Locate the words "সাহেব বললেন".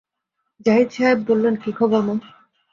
0.89-1.53